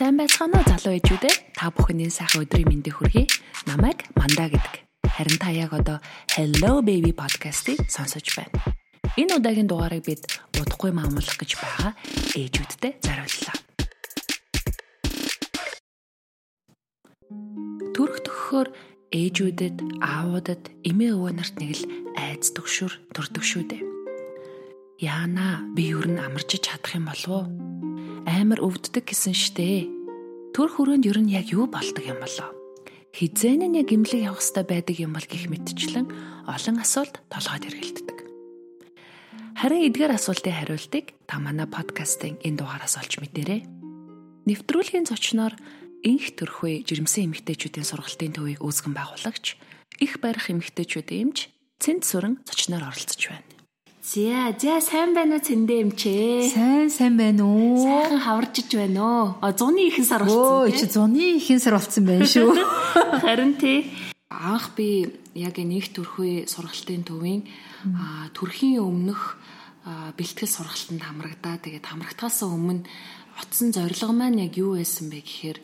[0.00, 1.36] Сайн байцгаана уу залуу ээжүүд ээ.
[1.60, 3.28] Та бүхний сайхан өдрийн мэндийг хүргэе.
[3.68, 4.88] Намайг Мандаа гэдэг.
[5.04, 6.00] Харин та яг одоо
[6.32, 8.64] Hello Baby podcast-ийг сонсож байна.
[9.20, 10.24] Энэ удаагийн дугаарыг бид
[10.56, 11.92] удахгүй маамуулах гэж байгаа
[12.32, 13.56] ээжүүдтэй зориуллаа.
[17.92, 18.68] Төрөх төгөхөөр
[19.12, 21.84] ээжүүдэд, аавуудад, эмээ өвөө нарт нэг л
[22.16, 23.99] айц төгшөр төрдөг шүү дээ.
[25.00, 27.48] Яана би юу н амарч чадах юм болов уу?
[28.28, 29.88] Амар өвддөг гэсэн штэ.
[30.52, 32.52] Төр хүрээнд юу н яг юу болдог юм болоо?
[33.16, 36.04] Хизээн нь яг имлэг явах хэрэгтэй байдаг юм бол гих мэтчлэн
[36.44, 38.18] олон асуулт толгойд эргэлддэг.
[39.56, 43.64] Харин эдгээр асуултын хариултыг та манай подкастын энэ дугаараас олж мэдээрэй.
[44.44, 45.56] Нэвтрүүлгийн зочноор
[46.04, 49.56] инх төрхөө жирэмсэн эмэгтэйчүүдийн сургалтын төвийг үүсгэн байгуулагч
[49.96, 51.48] их барих эмэгтэйчүүдийн эмч
[51.80, 53.59] Цэнт сүрэн зочноор оролцож байна.
[54.02, 56.48] За, за сайн байна уу цэндэ эмчээ?
[56.48, 57.84] Сайн сайн байна уу?
[57.84, 59.24] Сайхан хаварчж байна уу?
[59.44, 60.64] А зуны ихэнх сар болсон.
[60.64, 62.48] Өө, чи зуны ихэнх сар болсон байна шүү.
[63.20, 63.92] Харин тий.
[64.32, 65.04] Анх би
[65.36, 67.44] яг нэг төрхөө сургалтын төвийн
[68.32, 69.36] төрхийн өмнөх
[70.16, 71.60] бэлтгэл сургалтанд хамрагдаа.
[71.60, 72.88] Тэгээд хамрагдахаас өмнө
[73.36, 75.58] утсан зорилго маань яг юу байсан бэ гэхээр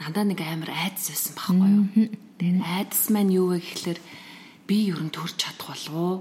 [0.00, 1.84] надаа нэг амар айдас байсан байхгүй юу?
[2.40, 4.00] Тэгээд айдас маань юу вэ гэхээр
[4.64, 6.16] би ер нь төрж чадах болов уу?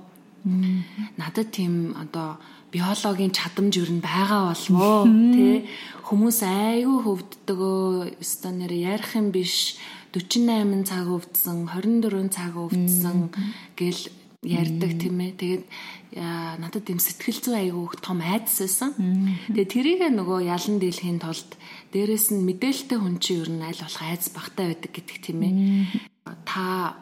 [0.45, 2.37] Надад тийм одоо
[2.69, 5.65] биологийн чадамж юу н байгаа болов тий
[6.05, 9.81] хүмүүс айгүй хөвддөгөө өстө нэр ярих юм биш.
[10.15, 13.35] 48 цаг өвдсөн 24 цаг өвдсөн
[13.75, 14.03] гэл
[14.45, 15.33] ярьдаг тийм ээ.
[15.35, 15.63] Тэгээд
[16.61, 18.93] надад юм сэтгэл зүй айгүй том айдас байсан
[19.49, 21.57] тэгээд тэрийг нөгөө ялан дийлхийн тулд
[21.91, 25.53] дээрэс нь мэдээлэлтэй хүн чинь юу н аль болох айдас багтаа байдаг гэдэг тийм ээ.
[26.47, 26.95] Та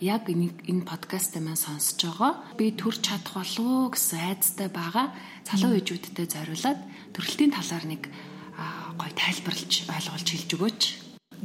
[0.00, 2.32] яг энэ подкастыг маань сонсож байгаа.
[2.58, 5.10] Би төрч чадах болов уу гэсэн айцтай байгаа.
[5.42, 6.80] Залуу ээжүүдтэй зориулаад
[7.14, 8.02] төрөлтийн талаар нэг
[8.98, 10.82] гоё тайлбарлаж ойлгуулж хэлж өгөөч.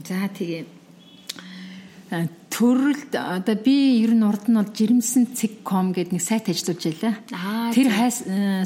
[0.05, 0.83] За тэгээ
[2.53, 7.15] төрөлд одоо би ер нь урд нь бол жирэмсэн цэг.com гэдэг нэг сайт ажиллаж байлаа.
[7.73, 7.89] Тэр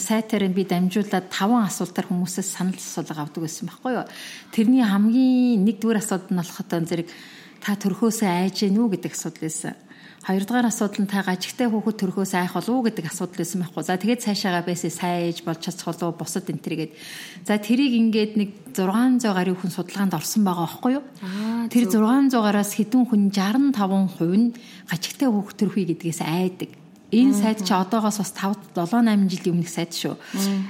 [0.03, 4.05] сайтаар би дамжуулаад таван асуултаар хүмүүсээс санал асуулга авдаг байсан байхгүй юу.
[4.51, 7.07] Тэрний хамгийн нэгдүгээр асуудал нь болоход зэрэг
[7.67, 9.75] та төрхөөсөө айж гэнэ үү гэдэг асуудал байсан.
[10.23, 13.83] Хоёрдугаар асуудал нь та гажигтай хүүхэд төрхөөс айх болов уу гэдэг асуудал байсан байхгүй.
[13.83, 16.91] За тэгээд цаашаага байсаа сайж болж чадчих болов бусад энэ төргээд.
[17.43, 21.03] За тэрийг ингээд нэг 600 гаруй хүн судалгаанд орсон байгаа байхгүй юу?
[21.67, 24.47] Тэр 600 гараас хэдэн хүн 65% нь
[24.87, 26.71] гажигтай хүүхэд төрхий гэдгээс айдаг.
[27.11, 30.15] Энэ сайт чи одоогоос бас 5 7 8 жилийн өмнөх сайт шүү.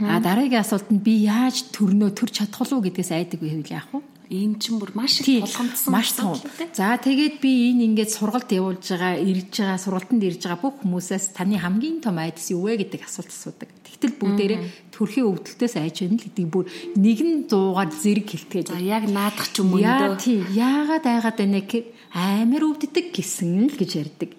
[0.05, 4.16] А дараагийн асуулт нь би яаж төрнөө төрч чадах уу гэдгээс айдаг гэвэл яах вэ?
[4.27, 6.35] Ийм ч бүр маш их тулгамдсан маш том.
[6.75, 11.31] За тэгээд би энэ ингээд сургалт явуулж байгаа, ирж байгаа, сургалтанд ирж байгаа бүх хүмүүсээс
[11.31, 13.71] таны хамгийн том айдас юу вэ гэдэг асуулт асуудаг.
[13.87, 14.59] Тэгтэл бүгдээрээ
[14.91, 16.65] төрхийн өвдөлтөөс айж байна л гэдэг бүр
[16.99, 18.67] нэгэн дуугаар зэрэг хэлтгэж.
[18.75, 20.43] За яг наадах ч юм уу Яа тий.
[20.51, 24.31] Яагаад айгаад байна гэхээр амар өвддөг гэсэн л гэж ярьдаг.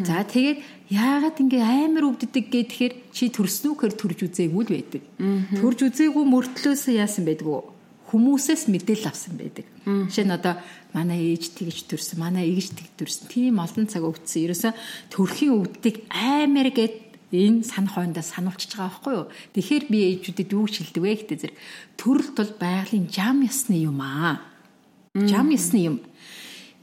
[0.00, 0.58] За тэгээд
[0.88, 5.02] яагаад ингээ амар өвддөг гэхээр чи төрснүүхээр төрж үзээгүй л байдаг.
[5.60, 7.75] Төрж үзээгүй мөртлөөс яасан байдг вэ?
[8.06, 9.66] Хүмүүсээс мэдээлэл авсан байдаг.
[9.82, 10.54] Жишээ нь одоо
[10.94, 13.26] манай ээж тэгж төрсөн, манай эгж тэг төрсөн.
[13.26, 14.46] Тийм олон цаг өвдсөн.
[14.46, 14.70] Ерөөсө
[15.10, 16.94] төрхийн өвддөг аймаар гэд
[17.34, 19.26] энэ сан хойндоо сануулчихж байгаа байхгүй юу?
[19.58, 21.58] Тэгэхээр би ээжүүдэд юу шилдэг вэ гэдэг зэрэг
[21.98, 24.38] төрөл тул байгалийн жам ясны юм аа.
[25.18, 25.96] Жам ясны юм.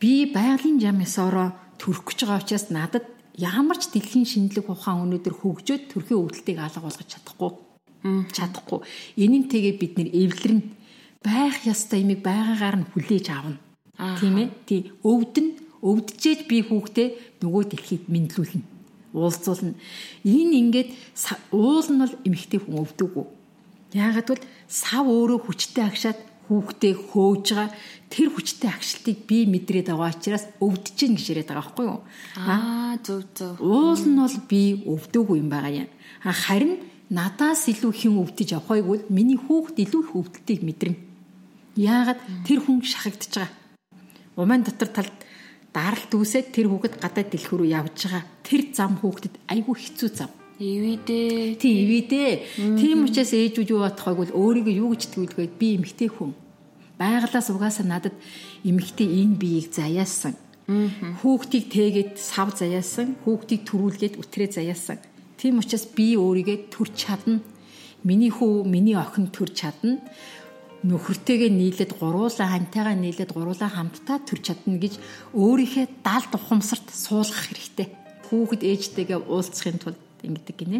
[0.04, 3.08] Би байгалийн жам ясороо төрөх гэж байгаа учраас надад
[3.40, 7.64] ямар ч дэлхийн шинжлэх ухаан өнөөдөр хөгжөөд төрхийн өвдөлтийг алга болгож чадахгүй
[8.04, 8.84] чадахгүй.
[9.16, 10.83] Энийн тэгээ бид нэр эвлэрнэ
[11.24, 13.58] байх ёстой имийг байгаагаар нь хүлээж авна.
[14.20, 14.50] Тийм ээ.
[14.68, 15.48] Тий өвдөн
[15.84, 17.08] өвдөжээж би хүүхдээ
[17.44, 18.64] нөгөө дэлхийд мэдлүүлнэ.
[19.16, 19.76] Уулзуулна.
[20.26, 20.90] Энэ ингээд
[21.52, 23.26] уул нь бол эмэгтэй хүн өвдөггүй.
[23.94, 26.20] Яагаад гэвэл сав өөрөө хүчтэй агшаад
[26.50, 27.70] хүүхдээ хөөж байгаа
[28.10, 32.02] тэр хүчтэй агшилтыг би мэдрээд байгаа учраас өвдөж гин гэж яриад байгаа байхгүй юу?
[32.36, 33.62] Аа зөв зөв.
[33.62, 35.90] Уул нь бол би өвдөөгүй юм байгаа юм.
[36.26, 36.82] Харин
[37.14, 41.13] надаас илүү хэн өвдөж авахайгүй миний хүүхд илүү их өвдөлтийг мэдэрнэ
[41.74, 43.50] Яагаад тэр хүн шахагдж байгаа?
[44.38, 45.18] Уман дотор талд
[45.74, 48.24] даралт үүсээд тэр хүүхэд гадаад дэлхий рүү явж байгаа.
[48.46, 50.30] Тэр зам хүүхдэд айгүй хэцүү зам.
[50.62, 51.58] Ивэдэ.
[51.58, 52.78] Тийм ивэдэ.
[52.78, 56.38] Тийм учраас ээжүүд юу бодохойг бол өөрийгөө юу гэж тгүүлгээд би эмэгтэй хүн.
[57.02, 58.14] Байгалаас угаасаа надад
[58.62, 60.38] эмэгтэй энэ биеийг заяасан.
[60.70, 65.02] Хүүхдийг тээгээд сав заяасан, хүүхдийг төрүүлгээд үтрээ заяасан.
[65.42, 67.42] Тийм учраас би өөрийгөө төрч чадна.
[68.06, 69.98] Миний хүү, миний охин төрч чадна
[70.84, 75.00] нөхөртэйгээ нийлээд гуруулаа хантайгаа нийлээд гуруулаа хамтдаа төрч чадна гэж
[75.32, 77.88] өөрийнхөө далд ухамсарт суулгах хэрэгтэй.
[78.28, 80.80] Хүүхэд ээжтэйгээ уулзахын тулд ингэдэг гинэ.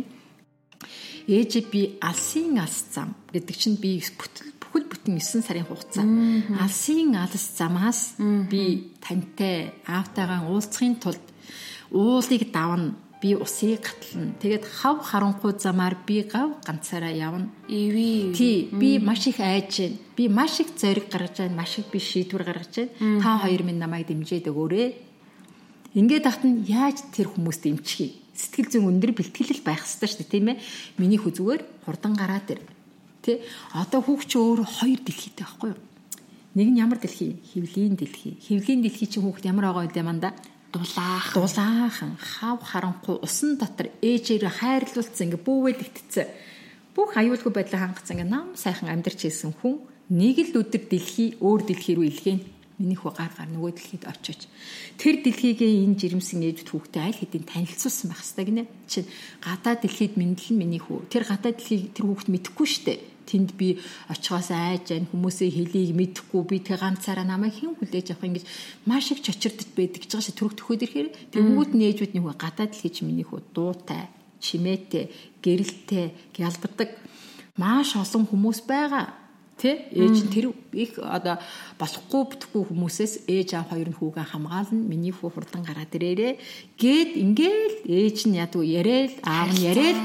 [1.32, 6.04] Ээж би алсын алс зам гэдэг чинь би бүтэл хөл бүтэн 9 сарын хугацаа.
[6.60, 11.24] Алсын алс замаас би тантай аавтайгаа уулзахын тулд
[11.94, 14.36] уулыг давна би усыг гатлна.
[14.44, 17.48] Тэгээд хав харанхуй замаар би гав ганцаараа явна.
[17.70, 18.36] Иви.
[18.36, 19.98] Тий, би маш их айж байна.
[20.18, 21.56] Би маш их зориг гаргаж байна.
[21.56, 23.24] Маш их би шийдвэр гаргаж байна.
[23.24, 24.96] Та хоёр минь намайг дэмжээд өгөөрэй.
[25.96, 28.12] Ингээд нь яаж тэр хүмүүст дэмжих юм?
[28.36, 30.58] Сэтгэл зүйн өндөр бэлтгэл байх хэрэгтэй шүү дээ, тийм ээ.
[30.98, 32.60] Миний хүзүүгээр хурдан гараад ир.
[33.22, 33.46] Тэ?
[33.78, 35.80] Одоо хүүхч өөр хоёр дэлхийтэй байхгүй юу?
[36.58, 37.38] Нэг нь ямар дэлхий?
[37.46, 38.42] Хевлийн дэлхий.
[38.42, 40.34] Хевлийн дэлхий чинь хүүхд ямар байгаа вэ манда?
[40.34, 40.53] Дулаах.
[40.74, 46.28] Дулаахан, хав харанхуй усан дотор ээжээрээ хайрлуулсан ингээ бүүвэд итцсэн.
[46.98, 51.62] Бүх аюулгүй байдлаа хангацсан ингээ нам сайхан амьдарч ирсэн хүн нэг л өдөр дэлхий өөр
[51.70, 52.42] дэлхий рүү илгээн
[52.82, 54.50] миний хүү гар гар нөгөө дэлхийд очиж.
[54.98, 58.64] Тэр дэлхийгээ энэ жирэмсэн ээжд хүүхдээ аль хэдийн танилцуулсан байх хэрэгтэй гинэ.
[58.90, 59.10] Чинь
[59.46, 61.06] гадаа дэлхийд мэдлэн миний хүү.
[61.14, 63.80] Тэр гадаа дэлхийг тэр хүүхд мэдэхгүй штэ тэнд би
[64.12, 68.46] очихоос айж айн хүмүүсээ хэлийг мэдэхгүй би тэг ганцаараа намайг хэн хүлээж авах ингэж
[68.86, 70.00] маш их чочирдож байдаг.
[70.04, 74.12] Гэж байгаа шээ төрөх төхөөд ирэхээр тэнгууд нээжүүд нэг гадаад л хийж миний хүү дуутай
[74.44, 75.06] чимээтэй
[75.40, 76.90] гэрэлтэй гялбардаг
[77.56, 79.23] маш олон хүмүүс байгаа
[79.64, 81.40] Тэ ээж нь тэр их одоо
[81.80, 84.76] болохгүй бүтэхгүй хүмүүсээс ээж аав хоёр нь хүүгээ хамгаална.
[84.92, 86.36] Миний хүү хурдан гараад ирээрээ.
[86.76, 90.00] Гээд ингээл ээж нь ядуу яриад аав нь яриад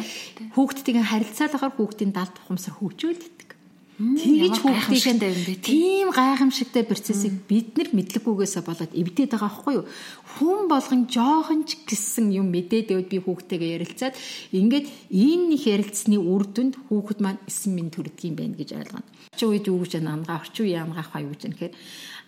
[0.54, 3.37] хүүхдтэйгээ харилцаалахаар хүүхдийн далд тухамсар хөгжүүлдэг.
[3.98, 5.18] Тэгж хүүхдийн
[5.58, 9.90] тийм гайхамшигтай процессыг бид нар мэдлэггүйгээсээ болоод эвдээд байгаа байхгүй юу?
[10.38, 14.14] Хүн болгон жоохон ч гисэн юм мэдээд явд би хүүхдтэйгээ ярилцаад
[14.54, 19.08] ингээд энэ их ярилцсны үр дүнд хүүхэд маань 9 минут төрдөг юм байна гэж ойлгоно.
[19.34, 21.72] Орчин үед юу гэж ангаа орчин үеийн ангаах хаа юу гэж нэхэр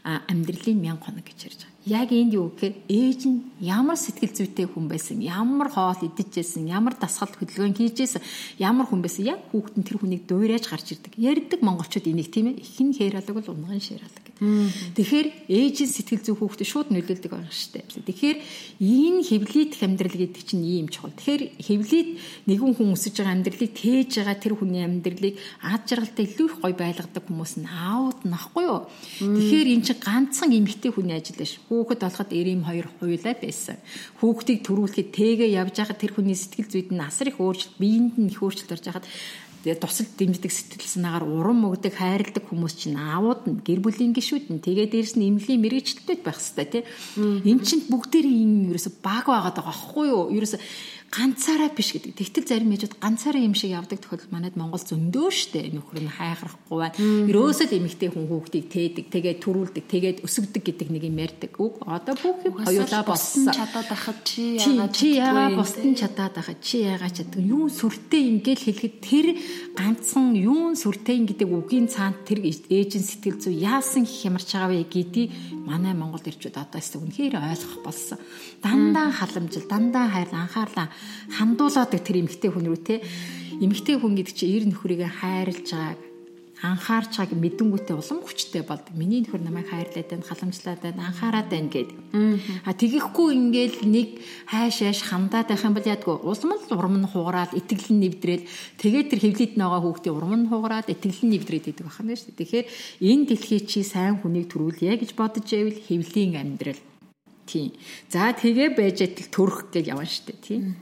[0.02, 1.79] амьдралын мянга хоног гэж ярьж байгаа.
[1.88, 6.92] Яг энд юу гэхээр ээж нь ямар сэтгэл зүйтэй хүн байсан, ямар хоол идчихсэн, ямар
[6.92, 8.20] дасгал хөдөлгөөн хийжсэн,
[8.60, 11.16] ямар хүн байсан яг хүүхэд нь тэр хүнийг дуурайж гарч ирдэг.
[11.16, 14.29] Ярьдаг монголчууд энийг тийм ээ ихэн хээралаг бол унган гэдэг.
[14.40, 18.08] Тэгэхээр ээжийн сэтгэл зүй хүүхдэд шууд нөлөөлдөг байгаа шүү дээ.
[18.08, 18.38] Тэгэхээр
[18.80, 21.12] энэ хевлийдх амьдрал гэдэг чинь ийм чухал.
[21.12, 22.08] Тэгэхээр хевлийд
[22.48, 26.72] нэгэн хүн өсөж байгаа амьдралыг тээж байгаа тэр хүний амьдралыг ад жаргалтай илүү их гоё
[26.72, 28.88] байлгадаг хүмүүс нь аауд нахгүй юу?
[29.20, 33.76] Тэгэхээр эн чинь ганцхан эмэгтэй хүний ажил биш Хүүхэд болоход эрэм хоёр хуйлаа байсан.
[34.24, 38.32] Хүүхдийг төрүүлэхэд тэгээ явж байхад тэр хүний сэтгэл зүйд нь асар их өөрчлөлт, биеинд нь
[38.32, 39.06] их өөрчлөлт орж байхад
[39.60, 44.48] тэгээ тусал дэмждэг сэтгэл санаагаар урам өгдөг хайрладаг хүмүүс чинь аавууд нь гэр бүлийн гишүүд
[44.48, 46.82] нь тэгээ дээрэс нь эмнэлгийн мэрэгчлэлтэй байх хэвээр тий.
[47.20, 50.32] Эн чинь бүгдээрээ юм ерөөсө баг байгаад байгаа байхгүй юу?
[50.32, 50.58] Ерөөсө
[51.10, 52.14] ганцаараа биш гэдэг.
[52.14, 55.74] Тэгтэл зарим ээжүүд ганцаараа юм шиг явдаг тохиолдол манайд Монгол зөндөө штэ.
[55.74, 56.94] Нөхөр нь хайхрахгүй байна.
[57.26, 61.50] Ерөөсөө л эмэгтэй хүн хүүхдийг тээдэг, тэгээд төрүүлдэг, тэгээд өсгдөг гэдэг нэг юм ярьдаг.
[61.58, 63.50] Уг одоо бүх юм хоёулаа болсон.
[63.50, 67.42] Чадаад байхад чи яагаад чи яагаад босдон чадаад байхад чи яагаад чаддаг.
[67.42, 69.26] Юу сүртэй ингээл хэлэхэд тэр
[69.74, 75.30] ганцхан юу сүртэй гэдэг үгийн цаанд тэр ээжийн сэтгэл зүй яасан хямарч байгаа вэ гэдгийг
[75.66, 78.18] манай Монгол ирчүүд одоо эсвэл үнэхээр ойлгох болсон.
[78.62, 80.88] Дандаа халамжил, дандаа хайр анхаарлаа
[81.36, 82.96] хандуулаад тэр эмгтэй хүн рүү те
[83.60, 86.10] эмгтэй хүн гэдэг чинь эр нөхрийг хайрлж байгааг
[86.60, 88.92] анхаарч байгааг мэдэнгүүтээ улам хүчтэй болдог.
[88.92, 91.90] Миний нөхөр намайг хайрлаад байна, халамжлаад байна, анхаарад байна гэд.
[92.68, 97.08] А тэгэхгүй ингээл нэг хайш яаш хандаад байх юм бол ядгүй улам л урам нь
[97.08, 98.44] хугараад итгэл нь нэвдрээл
[98.76, 102.28] тэгээд тэр хөвлөд байгаа хүүхдээ урам нь хугараад итгэл нь нэвдрээд идэг байх юм шүү
[102.28, 102.40] дээ.
[102.44, 102.66] Тэгэхээр
[103.08, 106.80] энэ дэлхий чи сайн хүнийг төрүүлье гэж бодож байвал хөвлийн амьдрал
[107.50, 107.74] Тийм.
[108.06, 110.78] За тэгээ байж атал төрөх гэж явна штэ тийм.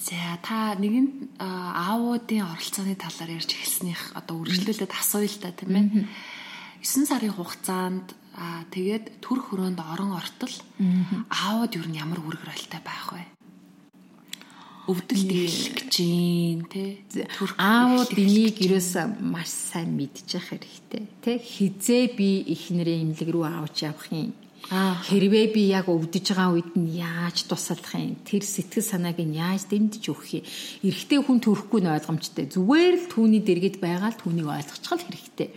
[0.00, 6.08] За та нэгэн аавуудын оролцооны талаар ярьж эхэлснийх одоо үргэлжлүүлээд асууя л та тийм ээ.
[6.80, 10.54] 9 сарын хугацаанд аа тэгээд төр хөрөөнд орон ортол
[11.28, 13.22] аауд юу н ямар үүрэг ролтой байх вэ?
[14.90, 16.98] өвдөлт эхлэх гэж юм те
[17.54, 24.10] аауд энийг ерөөсө маш сайн мэдчих хэрэгтэй те хизээ би эхнэрээ имлэг рүү авч явах
[24.10, 24.34] юм
[24.70, 28.14] Хэрвээ би яг өвдөж байгаа үед нь яаж туслах юм?
[28.22, 30.44] Тэр сэтгэл санааг нь яаж дэмжиж өгөх юм?
[30.86, 32.46] Эрэгтэй хүн төрөхгүй нь ойлгомжтой.
[32.46, 35.50] Зүгээр л түүний дэргэд байгаа л түүнийг ойлгочих хэрэгтэй.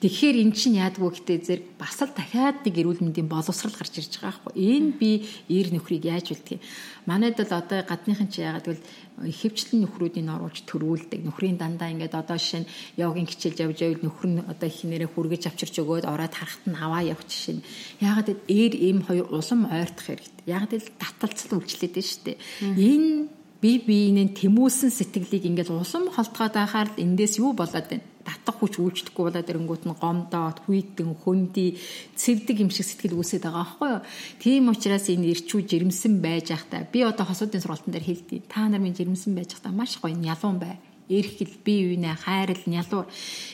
[0.00, 4.16] Тэгэхээр эн чинь яадгүй гэхдээ зэрэг бас л дахиад нэг эрүүл мэндийн боловсрал гарч ирж
[4.16, 4.56] байгаа байхгүй.
[4.56, 5.10] Энэ би
[5.52, 6.64] эр нөхрийг яаж үлдэх юм?
[7.04, 8.88] Манайд бол одоо гадныхан чи яагаад гэвэл
[9.28, 11.20] ихэвчлэн нөхрүүдийг оруулж төрүүлдэг.
[11.20, 15.42] Нөхрийн дандаа ингээд одоо жишээ нь явгын хичээлж явж байвал нөхөр нь одоо ихнэрээ хүргэж
[15.52, 17.66] авчирч өгөөд ороод харахад нь аваа явах жишээ нь.
[18.00, 20.48] Яагаад эр эм хоёр улам ойртох хэрэгтэй.
[20.48, 22.38] Яагаад л таталцал үйлчлээд дээ шүү дээ.
[22.72, 23.28] Энэ
[23.60, 28.09] би биенээ тэмүүлсэн сэтгэлийг ингээд улам холтгоод байхаар л эндээс юу болоод байна?
[28.24, 31.76] Татах хүч үйлчлэхгүй болоод ирэнгүүт нь гомдоод хүйтэн хөнди
[32.16, 34.02] цэвдэг юм шиг сэтгэл үүсээд байгаа байхгүй юу.
[34.42, 38.48] Тийм учраас энэ ирчүү жирэмсэн байж ахта би одоо хосуудын сургалтын дээр хэлдэг.
[38.48, 40.78] Та нар минь жирэмсэн байж ахта маш гоё ялуун бай.
[41.10, 43.06] эрхэл, бие биенээ хайрал, нялуур.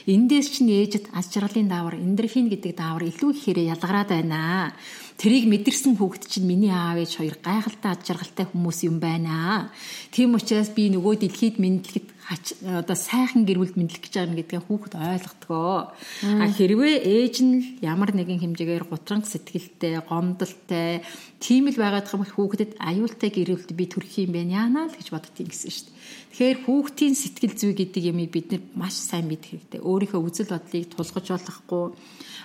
[0.04, 4.76] Эндээс чинь ээжэд аз жаргалын даавар, эндорфин гэдэг даавар илүү ихээр ялгараад байна.
[5.16, 9.72] Тэрийг мэдэрсэн хүүхэд чинь миний аав ээж хоёр гайхалтай ад жаргалтай хүмүүс юм байна.
[10.12, 14.94] Тийм учраас би нөгөө дэлхийд мэдлэгэд одоо сайхан гэр бүлд мэдлэх гэж байгаа гэдгээ хүүхэд
[14.98, 15.94] ойлгодгоо.
[15.94, 21.06] А хэрвээ ээж нь ямар нэгэн хэмжээгээр гутранг сэтгэлтэй, гомдолтой
[21.38, 24.98] тийм л байгаад байгаа бол хүүхдэд аюултай гэр бүлд би төрөх юм байна яана л
[24.98, 25.94] гэж боддгийг гэсэн шүү дээ.
[26.34, 29.80] Тэгэхээр хүүхдийн сэтгэл зүй гэдэг юмыг бид маш сайн мэдэх хэрэгтэй.
[29.86, 31.84] Өөрийнхөө үзэл бодлыг тулгаж болохгүй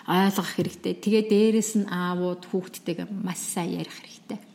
[0.06, 0.94] ойлгох хэрэгтэй.
[1.02, 4.51] Тэгээ дээрэс нь аавууд хүүхдтэйгээ маш сайн ярих хэрэгтэй.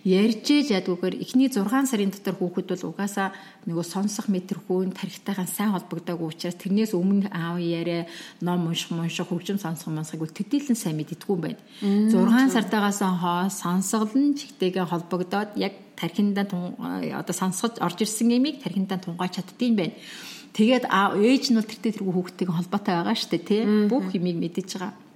[0.00, 3.36] Ярьж ядгүйгээр эхний 6 сарын дотор хүүхэд бол угаасаа
[3.68, 8.08] нөгөө сонсох мэдрэхүүн тарихтайхан сайн холбогдоогүй учраас тэрнээс өмнө аав яриа
[8.40, 11.60] ном унших унших хөгжим сонсох сонсох бол төдийлэн сайн мэддэггүй юм байна.
[11.84, 16.48] 6 сартаагаас хоо сонсголон чигтэйгээ холбогдоод яг тархиндаа
[17.20, 19.92] одоо сонсгож орж ирсэн юмыг тархиндаа тунгааж чаддсан байна.
[20.56, 23.62] Тэгээд ээж нь бол тэртээ тэргүй хүүхдтэйгээ холбоотой байгаа шүү дээ тий.
[23.92, 25.09] Бүх юмыг мэдэж байгаа.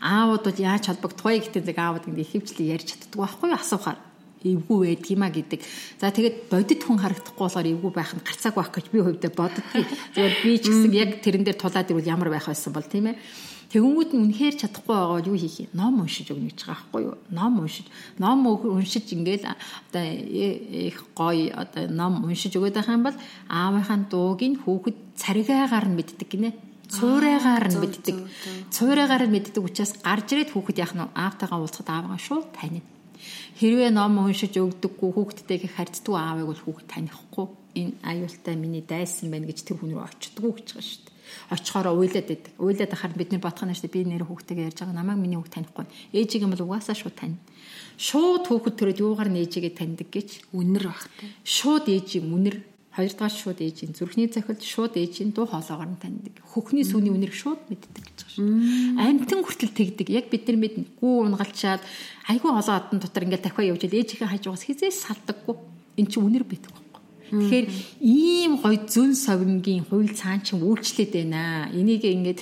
[0.00, 3.98] Аавууд бол яаж холбогдох вэ гэдэг зэрэг аавууд ингэ ихэвчлэн ярьж чаддаг байхгүй асуухаар
[4.44, 5.60] эвгүй байдаг юма гэдэг.
[6.00, 9.84] За тэгээд бодит хүн харагдахгүй болохоор эвгүй байх нь гарцааг байх гэж би хувьдаа боддгий.
[10.14, 13.18] Зүгээр би ч гэсэн яг тэрэн дээр тулаад ирвэл ямар байх байсан бол тийм ээ.
[13.66, 15.74] Тэгэнгүүт нь үнэхээр чадахгүй байгаа юу хийх юм?
[15.74, 17.16] Ном уншиж өгнө гэж байгаа байхгүй юу?
[17.34, 17.86] Ном уншиж,
[18.22, 23.18] ном уншиж ингээл одоо их гоё одоо ном уншиж өгöd байх юм бол
[23.50, 26.50] аавынхаа дууг нь хүүхэд царигаагаар нь мэддэг гинэ.
[26.90, 28.16] Цуурайгаар нь мэддэг.
[28.74, 32.86] Цуурайгаар нь мэддэг учраас гарч ирээд хүүхэд яах нь аавтайгаа уулзахад аавгаа шууд танив.
[33.58, 37.46] Хэрвээ ном уншиж өгдөггүй хүүхдтэйгээ харьцдаг аавыг бол хүүхэд танихгүй
[37.80, 41.14] энэ аюултай миний дайсан байна гэж тэр хүн рүү очдгоо гэж байгаа шүү дээ
[41.50, 42.52] очихоор уйлаад байдаг.
[42.58, 45.86] Уйлаад ахаар бидний нь шүү дээ би нэр хүүхдэйгээ ярьж байгаа намайг миний хүүхд танихгүй.
[46.14, 47.36] Ээжийг юм бол угаасаа шууд тань.
[47.98, 51.28] Шууд хүүхэд төрөөд юугаар нь ээжигээ таньдаг гэж үнэр багтай.
[51.42, 52.56] Шууд ээжийн үнэр
[52.96, 56.40] хоёрдугаар шууд ээжийн зүрхний захилд шууд ээжийн дуу хоолоогоор нь таньдаг.
[56.40, 58.48] Хөхний сүний үнэр шууд мэддэг гэж байгаа шүү.
[58.96, 60.08] Амтэн хүртэл тэгдэг.
[60.10, 60.96] Яг бид нар мэднэ.
[60.96, 61.84] Гүү унгалчаад
[62.32, 65.56] айгүй олон одон дотор ингээд дахиад явж ээжийнхээ хажуугаас хизээс салдаггүй.
[66.00, 66.72] Эн чинь үнэр битг
[67.30, 67.66] Тэгэхээр
[68.06, 71.66] ийм гоё зүн совингийн хууль цаан чинь үйлчлээд байна.
[71.74, 72.38] Энийг ингээд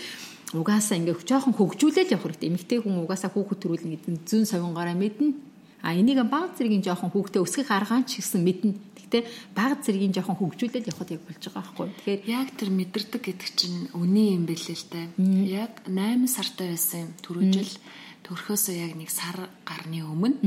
[0.52, 2.49] угаасаа ингээд жоохон хөгжүүлээд явах хэрэгтэй.
[2.52, 5.53] Эмэгтэй хүн угаасаа хүүхэд төрүүлнэ гэдэг зүн совингаараа мэднэ.
[5.85, 8.73] А энийг баг зэргийн жоохон хүүхдээ өсгөх аргаан ч гэсэн мэднэ.
[8.97, 9.23] Гэхдээ
[9.53, 11.88] баг зэргийн жоохон хөгжүүлээд явахад яг болж байгаа байхгүй.
[11.93, 15.07] Тэгэхээр яг тэр мэдэрдэг гэдэг чинь үний юм бэлээ л дээ.
[15.53, 17.76] Яг 8 сартай байсан төрөжл
[18.25, 20.41] төрхөөсөө яг нэг сар гарны өмнө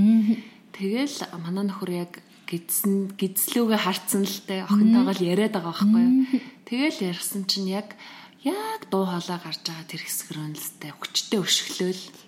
[0.73, 2.11] тэгэл манай нөхөр яг
[2.49, 6.15] гидсэн гидслүүгээ харцсан л те охинтойгоо л яриад байгаа байхгүй юу.
[6.65, 7.93] Тэгэл ярьсан чинь яг
[8.41, 12.26] яг дуу хоолой гарч байгаа тэр хэсгэрэн л те хүчтэй өшгөлөөл.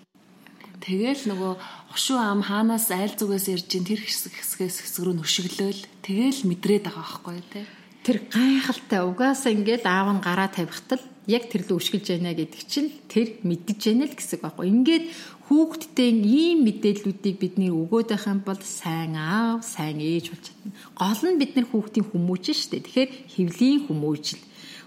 [0.80, 1.52] Тэгэл нөгөө
[1.92, 5.82] хошуу ам хаанаас айл зүгээс ярьж ин тэр хэсэг хэсгээс хэсэг рүү өшгөлөөл.
[6.00, 7.68] Тэгэл мэдрээд байгаа байхгүй те.
[8.00, 12.90] Тэр гайхалтай угаасаа ингээд аав нь гараа тавихтал яг тэр л өшгөлж байна гэдэг чинь
[13.12, 14.66] тэр мэддэж байна л гэсэн байхгүй.
[14.72, 15.04] Ингээд
[15.46, 20.72] хүүхдтэй ийм мэдээллүүдийг бидний өгөөд байх юм бол сайн аав, сайн ээж болж чадна.
[20.96, 22.86] Гол нь бид нар хүүхдийн хүмүүжил шүү дээ.
[22.88, 24.42] Тэгэхээр хэвлийн хүмүүжил.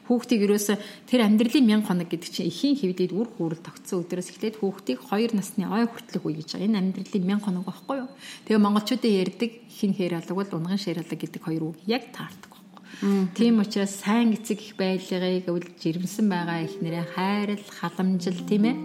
[0.08, 0.76] Хүүхдийг ерөөсө
[1.08, 5.38] тэр амьдралын 1000 хоног гэдэг чинь эхийн хэвлээд үр хүүрэл тогтсон өдрөөс эхлээд хүүхдийг 2
[5.40, 6.68] насны ой хүртэлх үе гэж байгаа.
[6.68, 8.10] Энэ амьдралын 1000 хоног байхгүй юу?
[8.44, 12.52] Тэгээ монголчуудын ярьдаг хин хээр алга бол унган шир алга гэдэг хоёр үг яг таардаг.
[13.36, 18.76] Тийм учраас сайн эцэг их байлгыг өвл жирэмсэн байгаа их нэрээ хайрал, халамжил тийм ээ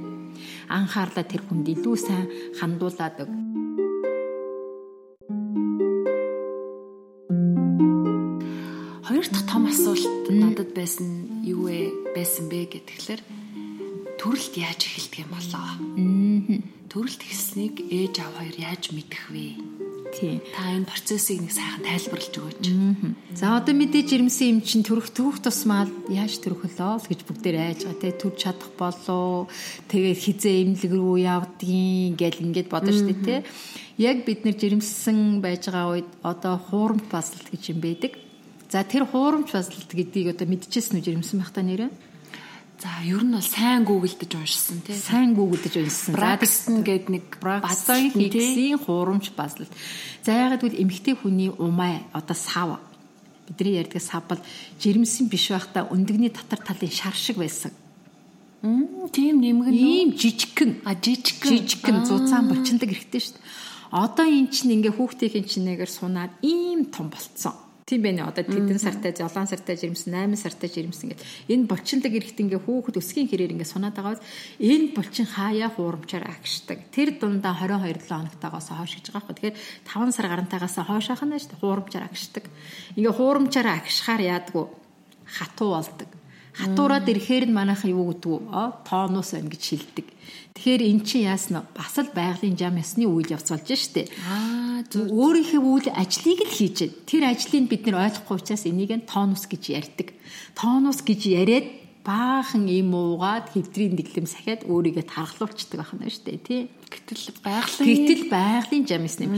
[0.68, 3.20] анхаарлаа тэр хүнд илүү сайн хандуулад
[9.18, 11.90] Хоёр дахь том асуулт надад байсан юу вэ?
[12.14, 13.18] Байсан бэ гэхэлэр
[14.14, 15.66] төрөлт яаж эхэлдэг юм болоо?
[16.86, 19.58] Төрөлт эхэлснийг ээж аав хоёр яаж мэдэх вэ?
[20.14, 20.38] Тийм.
[20.54, 22.64] Та энэ процессыг нэг сайхан тайлбарлаж өгөөч.
[23.34, 27.90] За одоо мэдээж ирмсэн юм чинь төрөх түүх тусмаа яаж төрөх лөө гэж бүгдээр айж
[27.90, 29.50] байгаа те төрж чадах болоо
[29.90, 33.36] тэгээд хизээ эмнэлэг рүү явдгийн гэл ингээд бодож штэ те.
[33.98, 38.27] Яг бид нэр жирэмсэн байж байгаа үед одоо хуурамч басалт гэж юм байдаг.
[38.68, 41.88] За тэр хуурамч басалт гэдгийг одоо мэдчихсэн үү жирэмсэн байх та нэрээ?
[42.78, 44.92] За ер нь бол сайн гуглдж уншсан тий.
[44.92, 46.12] Сайн гуглдж уншсан.
[46.12, 49.72] Braxton гэдэг нэг бацаа хийгсийн хуурамч баслал.
[50.20, 52.78] За ягаад гэвэл эмэгтэй хүний умаа одоо сав
[53.48, 54.38] бидний ярьдаг сав бол
[54.78, 57.72] жирэмсэн биш байхдаа өндөгний татар талын шар шиг байсан.
[58.62, 63.48] Мм тийм нэмгэн ийм жижигхэн а жижигхэн жижигхэн зузаан булчиндаг хэрэгтэй шүү дээ.
[63.96, 67.56] Одоо эн чинь ингээ хүүхдийн чинээгээр сунаад ийм том болцсон.
[67.88, 68.28] Тийм байна.
[68.28, 71.24] Одоо тэдэн сартай, золон сартай жирэмсэн, 8 сартай жирэмсэн гэдэг.
[71.48, 74.26] Энэ булчинлаг эрэхт ингээ хүүхэд өсгийн хэрээр ингээ сунаад байгаа бол
[74.60, 76.84] энэ булчин хаяа хуурамчаар агшдаг.
[76.92, 79.56] Тэр дундаа 22 7 хоногтойгоос хойш гэж байгаа хэрэг.
[79.56, 79.56] Тэгэхээр
[79.88, 81.62] 5 сар гарантайгаас хойшоох нь шүү дээ.
[81.64, 82.44] Хуурамчаар агшдаг.
[82.92, 84.64] Ингээ хуурамчаар агшихаар яадгүй
[85.24, 86.10] хатуу болдог.
[86.58, 88.64] Хатуураад ирэхээр нь манайхан юу гэдэг вэ?
[88.84, 90.06] Тоонус байна гэж шилдэг.
[90.58, 94.10] Тэгэхээр эн чинь яасна бас л байгалийн зам ясны үйл явц болж штэ.
[94.26, 96.98] Аа өөрийнхөө үйл ажлыг л хийж байна.
[97.06, 100.10] Тэр ажлыг бид нэр ойлгохгүй учраас энийг нь тонус гэж ярьдаг.
[100.58, 101.66] Тонус гэж яриад
[102.02, 106.60] баахан юм уугаад хэвдрийн дэглэм сахиад өөрийгөө тархлуулцдаг байна шүү дээ тий.
[106.90, 109.30] Гэтэл байгалийн гэтэл байгалийн зам ясны.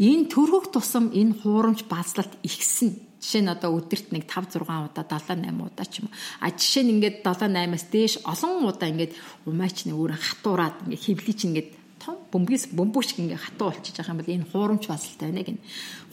[0.00, 5.06] Энэ төрхөх тусам энэ хуурамч базлалт ихсэн Жишээ нь одоо өдөрт нэг 5 6 удаа
[5.06, 6.14] 7 8 удаа ч юм уу.
[6.42, 9.14] А жишээ нь ингээд 7 8-аас дээш олон удаа ингээд
[9.46, 11.70] умаач нэг өөрөө хатуураад ингээд чинь ингээд
[12.02, 15.58] том бөмбөгс бөмбөгч ингээ хатуу болчихж байгаа юм бол энэ хуурамч базалтай байна гин.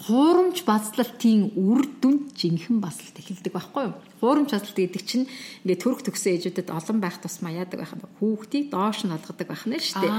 [0.05, 3.97] Хуурамч базлалтын үр дүнд жинхэнэ базалт эхэлдэг байхгүй юу?
[4.21, 5.25] Хуурамч базалт гэдэг чинь
[5.65, 9.65] ингээ төрөх төгсөн ээжүүдэд олон байх тусмаа яадаг байх нь хүүхдийг доош нь алгадаг байх
[9.65, 10.13] нь шүү дээ.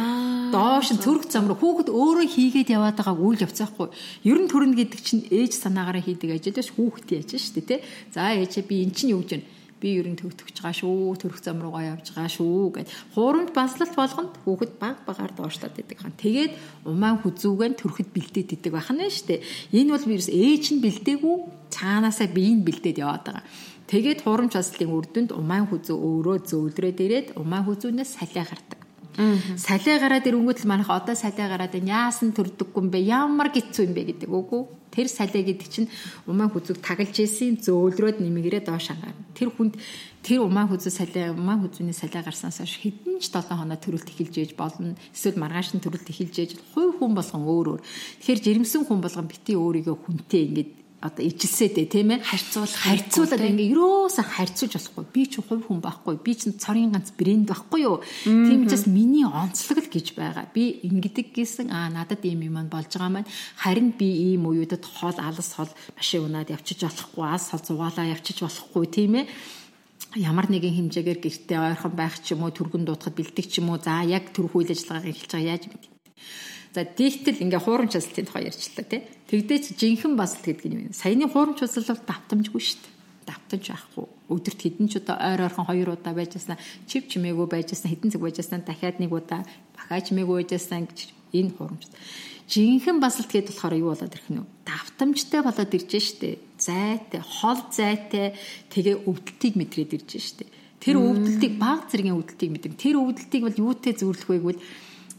[0.50, 3.88] Доош нь төрөх зам руу хүүхэд өөрөө хийгээд яваад байгааг үйл явцаахгүй.
[4.26, 7.80] Ер нь төрнө гэдэг чинь ээж санаагаараа хийдэг ажил биш хүүхэд яаж шүү дээ тий.
[8.10, 11.40] За ээжээ би эн чинь юу гэж байна би ер нь төгтөгч байгаа шүү төрөх
[11.40, 12.88] зам руугаа явж байгаа шүү гэд.
[13.16, 16.52] Хуурамч банслалт болгонд хүүхэд баг багаар доошлоод идэг хаан тэгээд
[16.84, 19.40] умаан хүзүүгэн төрөхөд бэлдээд идэг байх нь шүү дээ.
[19.78, 21.36] Энэ бол вирус ээж нь бэлдээгүй
[21.72, 23.44] цаанаасаа бие нь бэлдээд яваад байгаа.
[23.90, 28.79] Тэгээд хуурамч банслалтын үр дүнд умаан хүзүү өөрөө зөөлрөөд ирээд умаан хүзүүнээс салиа гардаг
[29.18, 32.98] Салиа гараад ирэнгүүт л манайх одоо салиа гараад яасан төрдөггүй юм бэ?
[33.02, 34.62] Ямар гизүү юм бэ гэдэг үгүй.
[34.94, 35.90] Тэр салиа гэдэг чинь
[36.30, 39.18] умаа хүзүг тагалж ийсэн зөөлрөөд нэмгэрээ доош ангаар.
[39.34, 39.74] Тэр хүнд
[40.22, 44.34] тэр умаа хүзүү салиа умаа хүзүүний салиа гарснаас хойш хэдэн ч 7 хоноо төрөлт эхэлж
[44.38, 44.94] ээж болно.
[45.10, 47.80] Эсвэл маргааш нь төрөлт эхэлж ээж хувь хүн болгон өөр өөр.
[48.22, 52.20] Тэгэхээр жирэмсэн хүн болгон бити өөрийгөө хүнтэй ингээд одоо ижилсээ дээ тийм ээ?
[52.20, 55.04] Харьцуулах харьцуулаад ингээ ерөөсөө харьцуулж болохгүй.
[55.08, 56.20] Би ч хувь хүн байхгүй.
[56.20, 58.04] Би ч цорын ганц брэнд байхгүй юу?
[58.28, 60.52] Тийм учраас миний онцлог л гэж байгаа.
[60.52, 65.16] Би ингэдэг гэсэн аа надад ийм юм болж байгаа маань харин би ийм уюудад хол
[65.16, 69.26] алс хол машин унаад явчих болохгүй алс хол зугаалаа явчих болохгүй тийм ээ?
[70.20, 73.80] Ямар нэгэн хэмжээгээр гэртээ ойрхон байх ч юм уу түргэн дуудахад бэлдэх ч юм уу
[73.80, 75.90] за яг төрөх үйл ажиллагааг эхэлж байгаа яаж мэдээ
[76.70, 79.02] За дийгтэл ингээ хуурамч асалтын тухай ярьчлаа тий.
[79.26, 80.94] Тэгдээ чи жинхэнэ басалт гэдэг юм.
[80.94, 82.94] Саяны хуурамч асалт бол давтамжгүй шүү дээ.
[83.26, 84.06] Давтамж байхгүй.
[84.30, 88.10] Өдөрт хэдэн ч удаа ойр ойрхон хоёр удаа байж яснаа чив чимээгүй байж яснаа хэдэн
[88.14, 89.42] цаг байж яснаа дахиад нэг удаа
[89.74, 91.84] бахаач мээгүй байж яснаа гэж энэ хуурамч.
[92.50, 94.46] Жинхэнэ басалт гэдэг болохоор юу болоод ирэх нь вэ?
[94.66, 96.38] Давтамжтай болоод ирж штэ.
[96.58, 98.34] Зайтай, хол зайтай
[98.74, 100.50] тэгээ өвдөлтийг мэдрээд ирж штэ.
[100.82, 102.74] Тэр өвдөлтийг баг зэргийн өвдөлтийг мэдэн.
[102.74, 104.62] Тэр өвдөлтийг бол юутэй зөвөрлөх вэ гэвэл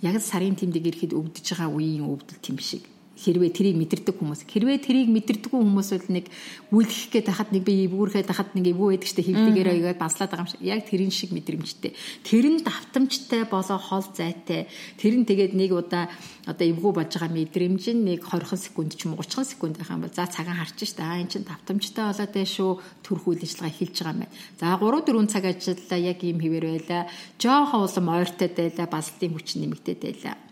[0.02, 2.84] яг сарын тэмдэг ирэхэд өвдөж байгаа үеийн өвдөлт юм шиг
[3.20, 4.48] хэрвээ трийг мэдэрдэг хүмүүс.
[4.48, 6.26] Хэрвээ трийг мэдэрдэггүй хүмүүс бол нэг
[6.72, 10.46] үлгэх гээд хахад нэг би эвгүүрхэд хахад нэг эвгүй байдаг штэ хөвдөгээрөө игээд банслаад байгаа
[10.48, 10.64] юм шиг.
[10.64, 11.92] Яг тэрэн шиг мэдрэмжтэй.
[12.24, 14.72] Тэр нь давтамжтай болоо хол зайтай.
[14.96, 16.08] Тэр нь тэгээд нэг удаа
[16.48, 19.92] одоо эвгүй болж байгаа мэдрэмж нь нэг 20 секунд ч юм уу 30 секунд байх
[19.92, 21.04] юм бол за цагаан харчих штэ.
[21.04, 22.72] Аа эн чин давтамжтай болоод байх шүү
[23.06, 24.34] төрх үйл ажиллагаа эхэлж байгаа юм байна.
[24.58, 27.12] За 3 4 цаг ажиллаа яг ийм хэвээр байла.
[27.38, 30.51] Жоохон улам ойртой байлаа балстын хүч нэмэгдээд байлаа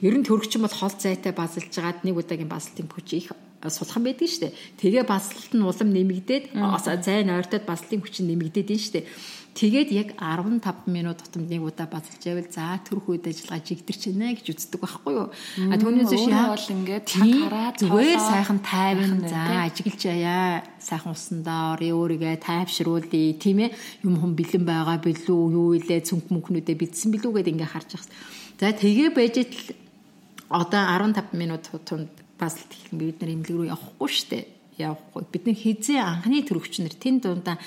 [0.00, 3.28] Ер нь төрөгчин бол хол зайтай базалж жагаад нэг удаагийн базалтын хүч их
[3.70, 4.56] сулхан байдаг шүү дээ.
[4.82, 6.44] Тэгээ базалт нь улам нэмэгдээд
[7.06, 9.06] зай нь ойртоод базалтын хүч нь нэмэгдээд нь шүү дээ.
[9.52, 14.32] Тэгээд яг 15 минут тутамд нэг удаа базалж байвал за төрөх үед ажиллагаа жигдэрч байна
[14.32, 15.28] гэж үздэг байхгүй юу?
[15.28, 21.76] А түүнээс биш яа бол ингээд хараад зүгээр сайхан тайван за ажиглаж аяа сайхан усандаа
[21.76, 23.76] орё өөрийгөө тайвшруулъя тийм ээ
[24.08, 28.40] юм хүм бэлэн байгаа билүү юу илээ цүнх мөнхнүүдээ бэлдсэн билүү гэдээ ингээ харж байгаа.
[28.62, 29.74] За тэгээ байж л
[30.46, 34.38] одоо 15 минут тунд басалт хийх бид нар имлэг рүү явахгүй штэ
[34.78, 37.58] явахгүй бид нар хизээ анхны төрөгч нар тэн дундаа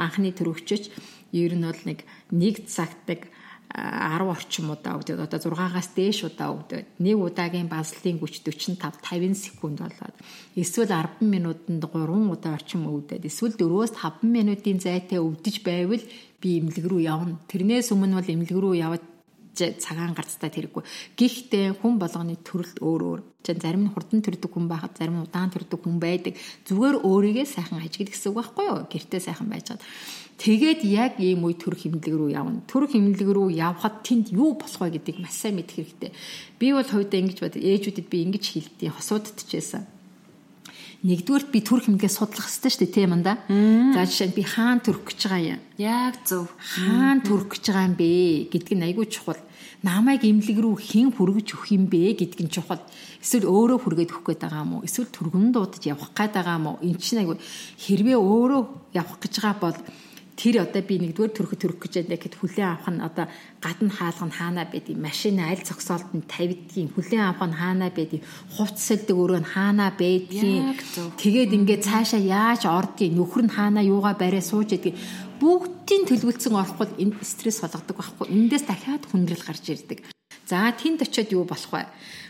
[0.00, 0.88] анхны төрөгчөч
[1.36, 2.00] ер нь бол нэг
[2.32, 3.28] нэг цагт нэг
[3.76, 5.28] 10 орчим удаа өгдөг.
[5.28, 6.96] Одоо 6-аас дээш удаа өгдөг.
[6.96, 10.16] Нэг удаагийн базлын хүч 45 50 секунд болоод
[10.56, 13.28] эсвэл 10 минутанд 3 удаа орчим өвдөд.
[13.28, 16.00] Эсвэл 4-өөс 5 минутын зайтай өвдөж байвал
[16.40, 17.36] би имлэг рүү явна.
[17.52, 19.04] Тэрнээс өмнө бол имлэг рүү яваад
[19.58, 20.82] цагаан гарцтай тэрэггүй.
[21.18, 23.20] Гэхдээ хүн болгоны төрөлт өөр өөр.
[23.44, 26.34] Жин зарим нь хурдан төрдөг хүн байхад зарим нь удаан төрдөг хүн байдаг.
[26.68, 28.78] Зүгээр өөрийгөө сайхан ажигл гэсэн үг байхгүй юу?
[28.86, 29.82] Гэртээ сайхан байж чад.
[30.38, 32.62] Тэгээд яг ийм үе төр хэмнэлэг рүү явна.
[32.70, 36.10] Төр хэмнэлэг рүү явхад тэнд юу болох вэ гэдгийг маш сайн мэдэх хэрэгтэй.
[36.62, 38.94] Би бол хувьдаа ингэж бод ээжүүдэд би ингэж хэлдэг.
[38.94, 39.98] Хосууддчихсэн
[41.06, 43.38] нэгдүгээрт би төрх хэмнэлээ судлах хэрэгтэй шүү дээ тийм юм да.
[43.94, 45.62] За жишээ нь би хаана төрөх гэж байгаа юм.
[45.78, 46.50] Яг зөв.
[46.58, 48.10] Хаана төрөх гэж байгаа юм бэ
[48.50, 49.38] гэдг нь айгүй чухал.
[49.82, 52.82] Намайг имлэг рүү хэн хүргэж өгөх юм бэ гэдг нь чухал.
[53.22, 54.86] Эсвэл өөрөө хүргээд өгөх гээд байгаа юм уу?
[54.86, 56.82] Эсвэл түргэн дуудаж явах гээд байгаа юм уу?
[56.82, 57.38] Энд чинь айгүй
[57.78, 58.62] хэрвээ өөрөө
[58.98, 59.78] явах гэж байгаа бол
[60.38, 62.14] тэр одоо би нэгдүгээр төрөх төрөх гэж байна.
[62.14, 63.26] Гэхэд хүлээн авах нь одоо
[63.58, 68.22] гадна хаалга нь хаанаа байдгийг машин аль зогсоолт нь тавьдгийн хүлээн авах нь хаанаа байдгийг
[68.54, 70.78] хувц сэлдэг өрөө нь хаанаа байдгийг?
[71.18, 73.18] Тэгээд ингээд цаашаа яаж ордгийг?
[73.18, 74.94] Нөхөр нь хаанаа юугаа бариа сууж идгийг
[75.40, 79.98] бүгдийн төлөвлөсөн орохгүй энэ стресс болгодог байхгүй эндээс дахиад хүндрэл гарч ирдэг
[80.50, 81.86] за тэнд очиод юу болох вэ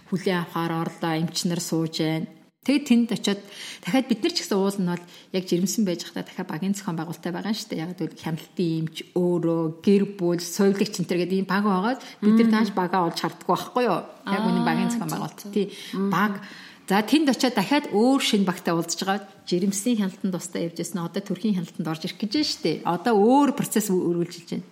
[0.09, 3.41] хүлээн авахаар орлоо эмчнэр сууж байна Тэгээд тэнд очиод
[3.81, 7.01] дахиад бид нар ч гэсэн уул нь бол яг жирэмсэн байж хата дахиад багийн зохион
[7.01, 7.81] байгуулалттай байгаа шүү дээ.
[7.81, 12.51] Яг л хяналтын эмч өөрөө гэр бүл соёлогч центр гэдэг ийм баг байгаад бид нар
[12.53, 14.05] тааш багаа олж харддаг байхгүй юу?
[14.05, 15.49] Яг үнэн багийн зохион байгуулалт.
[15.49, 15.73] Тий.
[16.13, 16.45] Баг
[16.89, 21.21] За тэнд очиод дахиад өөр шинэ багтаа уулзж байгаа жирэмсийн хяналтанд тусдаа явж яснаа одоо
[21.21, 22.77] төрхийн хяналтанд орж ирэх гэж байна шүү дээ.
[22.89, 24.65] Одоо өөр процесс өргүүлж байна.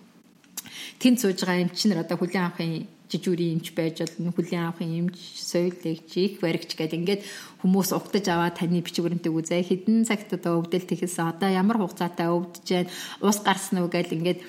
[0.97, 6.09] Тэнд сууж байгаа эмчнэр одоо хүлээн авахын жижүүрийн эмч байж болно хүлээн авахын эмч соёлогч
[6.17, 6.97] их баригч гэдэг.
[7.05, 7.21] Ингээд
[7.61, 9.61] хүмүүс угтаж аваад таны бичвэрнтэй үзээ.
[9.61, 12.89] Хідэн цагт одоо өвдөлт ихэлсэн одоо ямар хугацаатай өвдөж जैन
[13.21, 14.41] ус гарсан уу гэж ингээд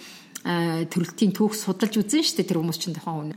[0.88, 3.37] төрөлтийн түүх судалж үзэн штэ тэр хүмүүс чинь тухайн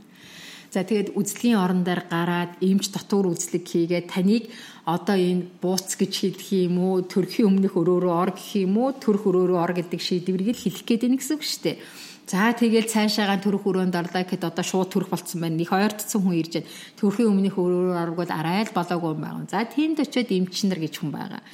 [0.72, 4.48] За тэгээд үзлийн орон дээр гараад эмч дотор үзлэг хийгээд таныг
[4.88, 9.28] одоо энэ бууц гэж хэлэх юм уу, төрхийн өмнөх өрөөрөө ор гэх юм уу, төрх
[9.28, 11.76] өрөөрөө ор гэдэг шийдвэрийг л хэлэх гээд байна гэсэн үг шүү дээ.
[12.24, 15.60] За тэгэл цаашаагаа төрөх өрөөнд орлоо гэхэд одоо шууд төрөх болцсон байна.
[15.60, 16.72] Их ойртсон хүн ирж байна.
[16.96, 19.44] Төрхийн өмнөх өрөөр оргол арай л болоогүй юм байна.
[19.52, 21.44] За тэнд очиод эмчнэр гэж хүн байгаа.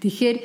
[0.00, 0.36] Тэгэхээр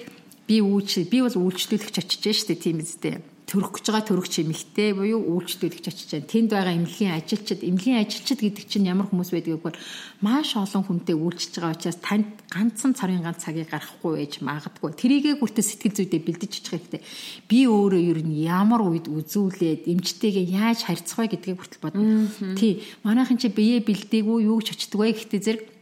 [0.51, 5.23] би үүч би бол үйлчлүүлэгч очиж штэ тийм үстэй төрөх гэж байгаа төрөх чимэгтэй буюу
[5.23, 6.27] үйлчлүүлэгч очиж байна.
[6.27, 9.79] Тэнд байгаа эмнэлгийн ажилчид, эмнэлгийн ажилчид гэдэг чинь ямар хүмүүс байдгийг бол
[10.19, 14.91] маш олон хүнтэй үйлчж байгаа учраас танд ганцхан царын ганц цагийг гаргахгүй байж магадгүй.
[14.99, 17.01] Тэрийгээ бүртээ сэтгэл зүйдээ бэлдэж очих хэрэгтэй.
[17.47, 22.27] Би өөрөө ер нь ямар үед үзүүлээд эмчтэйгээ яаж харьцах вэ гэдгийг бүртэл бодно.
[22.59, 22.83] Тий.
[23.07, 25.76] Манайхан чи бие бэлдээгүй юу ч вэ гэхдээ зэрэг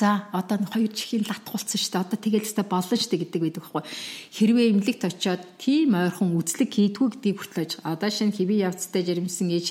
[0.00, 2.04] За одоо хоёр чихийн лат хулцсан шүү дээ.
[2.08, 3.84] Одоо тэгэл өстой болно шүү дээ гэдэг байдаг байхгүй.
[4.32, 9.66] Хэрвээ эмнэлэгт очиод тийм ойрхон үзлэг хийдгүү гэдгийг хүртэл одоо шинэ хэвийн явцтай жирэмсэн ээж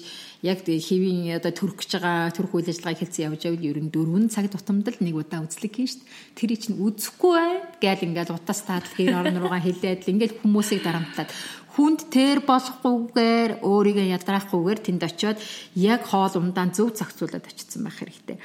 [0.45, 4.29] яг хэвийн одоо төрөх гэж байгаа төрөх үйл ажиллагаа хэлсэн явж байвал ер нь дөрвөн
[4.29, 6.37] цаг тутамд л нэг удаа үзлэг хийн шүү дээ.
[6.37, 10.85] Тэр чинь үзэхгүй бай гээл ингээл утас таадал хэр орн руугаа хэлээд л ингээл хүмүүсийг
[10.85, 11.33] дарамтлаад
[11.73, 15.37] хүнд тэр болохгүйгээр өөрийгөө ядраахгүйгээр тэнд очиод
[15.73, 18.37] яг хоол ундаан зөв зохицуулаад очсон байх хэрэгтэй.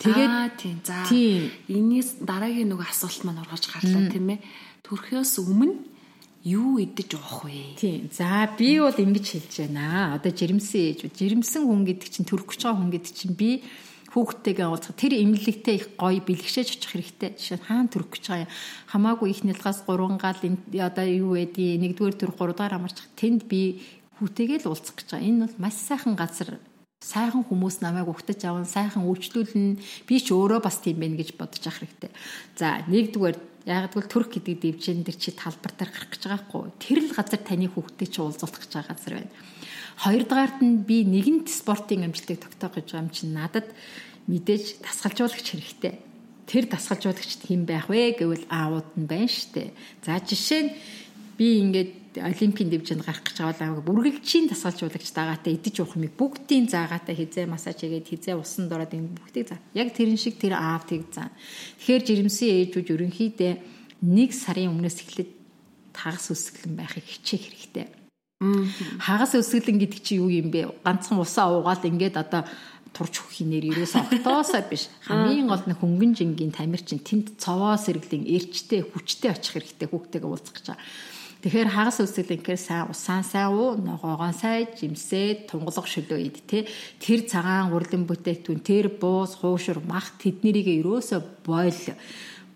[0.00, 0.78] Тэгээд тийм.
[0.80, 1.04] За.
[1.68, 4.40] Энээс дараагийн нэг асуулт маань оргож гарлаа тийм ээ.
[4.80, 5.76] Төрхөөс өмнө
[6.48, 7.76] юу идэж уух вэ?
[7.76, 8.08] Тийм.
[8.08, 10.16] За би бол ингэж хэлж байна.
[10.16, 13.60] Одоо жирэмсэн ээж, жирэмсэн хүн гэдэг чинь төрөх гэж байгаа хүн гэдэг чинь би
[14.10, 17.30] хүүхдтэйгээ уулзах тэр имлэгтэй их гоё бэлгшээж очих хэрэгтэй.
[17.36, 18.54] Жишээ нь хаана төрөх гэж байгаа юм.
[18.88, 23.84] Хамаагүй их нэлгаас 3 гал одоо юу байдгийг нэгдүгээр төр 3 дахь амарч тэнд би
[24.18, 25.28] хүүтэйгээ л уулзах гэж байгаа.
[25.28, 26.58] Энэ бол маш сайхан газар
[27.00, 31.64] сайхан хүмүүс намайг угтаж аван сайхан үйлчлүүлнэ би ч өөрөө бас тийм байх гэж бодож
[31.64, 32.12] ах хэрэгтэй.
[32.60, 36.68] За нэгдүгээр яг л төрх гэдэг дэвжэн дээр чи талбар дээр гарах гэж байгаа хгүй.
[36.76, 39.32] Тэр л газар таны хүүхдээ чи уулзуулах гэж байгаа газар байна.
[40.00, 43.68] Хоёрдугаарт нь би нэгэнт спортын амжилтыг тогтоох гэж байгаа юм чинь надад
[44.28, 45.94] мэдээж дасгалжуулагч хэрэгтэй.
[46.48, 49.72] Тэр дасгалжуулагчд хэн байх вэ гэвэл аауд нь байна штэ.
[50.04, 50.70] За жишээ нь
[51.36, 56.66] би ингээд олимпийн дэвжинд гарах гэж байгаа бол бүргэлжийн дасгалжуулагч дагаатай идэж уух юмыг бүгдийн
[56.66, 59.62] заагаатай хизээ массаж хийгээд хизээ усан дороод юм бүгдийг заа.
[59.78, 61.30] Яг тэрэн шиг тэр аав тэг заа.
[61.78, 63.52] Тэгэхээр жирэмсэн ээжүүд ерөнхийдөө
[64.10, 65.30] нэг сарын өмнөөс эхлээд
[65.94, 67.86] хагас үсгэлэн байхыг хичээх хэрэгтэй.
[68.98, 70.80] Хагас үсгэлэн гэдэг чинь юу юм бэ?
[70.80, 72.48] Ганцхан усаа уугаад ингээд одоо
[72.96, 77.78] турч хөх хинээр ерөөсөө октоосоо биш хамгийн гол нь хөнгөн жингийн тамир чинь тэнд цовоо
[77.78, 80.82] сэргэлийн эрчтэй хүчтэй очих хэрэгтэй хүүхдтэйгээ уулзах гэж байгаа.
[81.40, 86.68] Тэгэхээр хагас үсгэлэнхээр сайн усаан сайн уу, ногоогоон сайн жимсээ тунгалаг шөлөө ид тэ.
[87.00, 91.16] Тэр цагаан урлан бүтээгтүүн тэр буус, хуушур, мах тэднэрийг ерөөсө
[91.48, 91.96] бойл.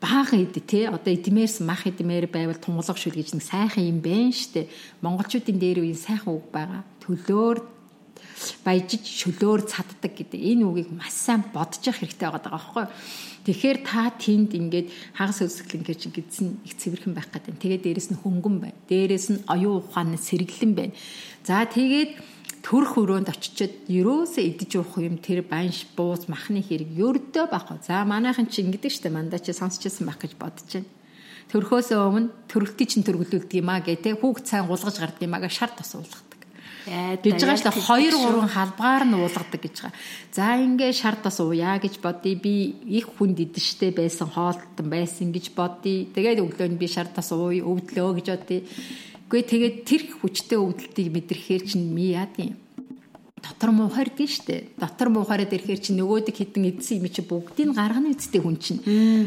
[0.05, 4.37] Баахан ид те одоо эдмээрс мах эдмээр байвал тунгалаг шүл гэж нэг сайхан юм байна
[4.37, 4.69] штэ.
[5.01, 6.85] Монголчуудын дээр үе сайхан үг байгаа.
[7.01, 7.74] Төлөөр
[8.65, 12.87] баяжиж шөлөөр цаддаг гэдэг энэ үгийг маш сайн бодож явах хэрэгтэй байгаа байхгүй
[13.45, 17.61] Тэгэхээр та тэнд ингээд хагас өсгөл ингээд чи гидсэн их цэвэрхэн байх гэдэг.
[17.61, 18.81] Тэгээд дээрэс нь хөнгөн байна.
[18.89, 20.97] Дээрэс нь оюун ухааны сэргэлэн байна.
[21.45, 22.25] За тэгээд
[22.65, 27.85] төрх өрөөнд очичоод ерөөсөө идэж уух юм тэр банш бууз махны хэрэг ердөө байхгүй.
[27.85, 30.89] За манайхан чи ингэдэг штэ мандаа чи сонсчихсан байх гэж бодож байна.
[31.53, 35.45] Төрхөөсөө өмнө төрөлтий чин төргөлүүлдэг юм а гэ тэ хүүхд цайн гулгаж гардаг юм а
[35.45, 36.34] гэ шар тус уулгадаг.
[36.85, 39.97] Гэж байгаа шүү дээ 2 3 халбаар нь уулгадаг гэж байгаа.
[40.37, 42.37] За ингээ шардас ууя гэж бодъё.
[42.37, 46.13] Би их хүнд идэнштэй байсан хоолтон байсан гэж бодъё.
[46.13, 48.61] Тэгээд өглөө нь би шардас ууя өвдлөө гэж бодъё.
[49.33, 52.64] Гэхдээ тэгээд тэр хүчтэй өвдөлтийг мэдрэхээр чинь ми яадیں۔
[53.45, 54.73] Дотор муухайрдیں штэ.
[54.81, 58.81] Дотор муухайраад ирэхээр чи нөгөөдөг хитэн эдсэн юм чи бүгдийг гарганы үсттэй хүн чинь.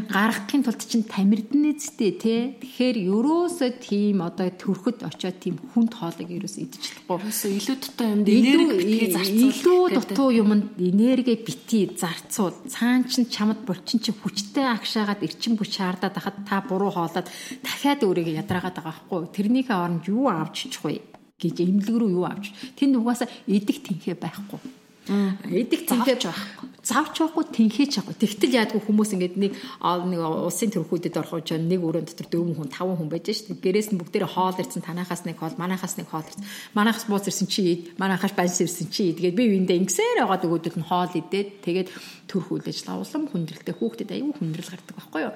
[0.09, 2.57] Гаргахын тулд чинь тамирдны үсттэй те.
[2.57, 7.29] Тэгэхээр ерөөсөө тийм одоо төрөхөд очиод тийм хүнд хоолыг ерөөсөө идчихлэхгүй.
[7.61, 9.53] Илүү дутуу юмд энерги зарцуул.
[9.53, 12.57] Илүү дутуу юмд энерги бити зарцуул.
[12.65, 17.29] Цаан чин чамд булчин чи хүчтэй агшаагаад эрчин бүч хаардаад хахад та буруу хоолоод
[17.61, 19.29] дахиад өөрийгөө ядраагаад байгаа байхгүй.
[19.35, 21.16] Тэрнийхээ оронд юу авч ичих вэ?
[21.37, 24.59] Гэж эмнэлэг рүү юу авч тэнд угаасаа идэх тэнхээ байхгүй.
[25.07, 26.67] Идэх тэнхээ байхгүй.
[26.83, 28.15] Завч байхгүй тэнхээч байхгүй.
[28.19, 32.71] Тэгтэл яадгүй хүмүүс ингээд нэг нэг улсын төрхүүдэд орох гэж нэг өрөөнд дотор дөрвөн хүн
[32.71, 33.55] таван хүн байж шít.
[33.55, 36.43] Гэрээс нь бүгдээрээ хоол ирсэн танахаас нэг хоол, манахаас нэг хоол ирсэн.
[36.75, 39.19] Манахаас бууз ирсэн чи ид, манахаас банс ирсэн чи ид.
[39.23, 41.89] Тэгээд би үндэ ингэсээр байгаа өгөөдөл нь хоол идээд тэгээд
[42.27, 45.35] төрхүүлж лавлам хүндрэлтэй хүүхдэд аюу хүндрэл гардаг байхгүй юу?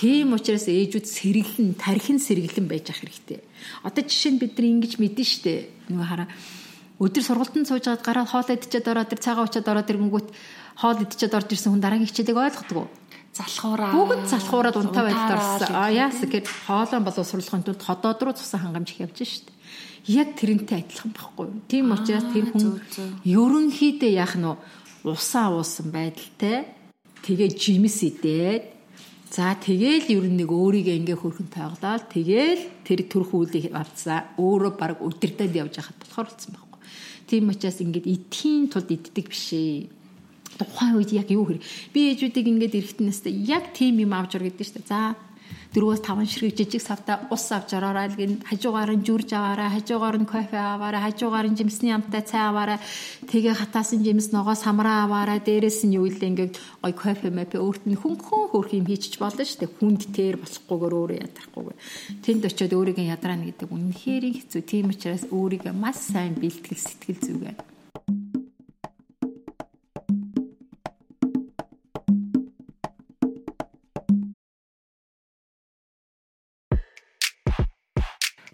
[0.00, 3.44] Тийм учраас ээжүүд сэргэлэн, тархин сэргэлэн байж ах хэрэгтэй.
[3.84, 5.68] Одоо жишээ нь бид нар ингэж мэдэн штэ.
[5.92, 6.28] Нөгөө хараа
[7.02, 10.28] өдөр сургалтанд сууж байгаад гараад хоол идчихэд ороод тэр цагаан уучаад ороод ирэнгүүт
[10.78, 12.88] хоол идчихэд орж ирсэн хүн дараагийн хичээлийг ойлгодог уу?
[13.32, 15.72] залхуураа бүгд залхуураад унтаа байдалд орсон.
[15.72, 19.52] А яас гэхээр хоолоо болов сурлагын тулд ходоод руу цусан хангамж явж штэ.
[20.04, 21.64] Яг тэрнтэй адилхан байхгүй юу?
[21.64, 22.76] Тийм учраас тэр хүн
[23.24, 24.52] ерөнхийдөө яах нь
[25.08, 26.68] усаа уусан байдалтай
[27.24, 28.64] тэгээ жимс идээд
[29.32, 34.72] За тэгээл ер нь нэг өөрийгөө ингээ хөрхөн тайглаад тэгээл тэр төрх үүлийг авцаа өөрөө
[34.76, 36.71] баг өдөрдөд явж хахад болохоор болсон байхгүй.
[37.32, 39.88] Тийм учраас ингээд идэхийн тулд иддэг биш ээ.
[40.60, 41.64] Тухайн үед яг юу хэр
[41.96, 44.92] би ээжүүдийг ингээд эрэхтэн настай яг тийм юм авч ор гэдэг шүү дээ.
[44.92, 45.16] За
[45.74, 50.60] 4-5 ширхэг жижиг савта ус авч ороорой гин хажуугаар нь жүрж аваарай хажуугаар нь кофе
[50.60, 52.78] аваарай хажуугаар нь жимсний амтай цай аваарай.
[53.24, 55.40] Тэгээ хатаасан жимс ногоо самраа аваарай.
[55.40, 59.48] Дээрэс нь юу илээ ингээд гой кофе мэпэ өөрт нь хүн хөөх юм хийчих болно
[59.48, 61.78] шүү дээ хүнд тэр болохгүйгээр өөрөө ядрахгүйгээр
[62.20, 64.62] тэнд очиод өөрийгөө ядраана гэдэг үнэхээр хэцүү.
[64.68, 67.71] Тийм учраас өөрийгөө маш сайн бэлтгэл сэтгэл зүгээ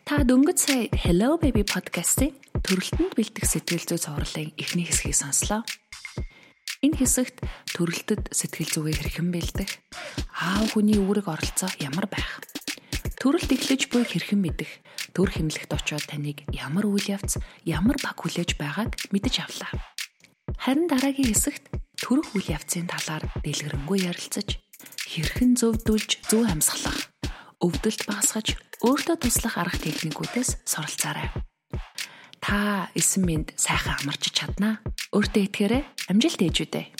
[0.08, 2.32] Та дөнгөж сая Hello Baby podcast-ийн
[2.64, 5.68] төрөлтөнд бэлтгэх сэтгэл зүй цувралын эхний хэсгийг сонслоо.
[6.80, 7.44] Энэ хэсэгт
[7.76, 9.68] төрөлтөд сэтгэл зүгээ хэрхэн бэлдэх,
[10.32, 12.40] аав хүний үүрэг оролцоо ямар байх,
[13.20, 14.80] төрөлт эхлэж буй хэрхэн мэдэх,
[15.12, 17.36] төр хэмлэгт очиод таныг ямар үйл явц,
[17.68, 19.92] ямар баг хүлээж байгааг мэдэж авлаа.
[20.56, 21.68] Харин дараагийн хэсэгт
[22.00, 24.56] төрөх үйл явцын талаар дэлгэрэнгүй ярилцаж,
[25.04, 27.07] хэрхэн зөвдүүлж зөв амьсгалах,
[27.58, 28.54] өвдөлт багасгаж
[28.86, 31.34] өөртөө туслах арга техникүүдээс суралцаарай.
[32.38, 34.78] Та эсэн минь сайхан амарч чаднаа.
[35.10, 35.82] Өөртөө итгээрэй.
[36.06, 36.97] Амжилт ээжүүдээ.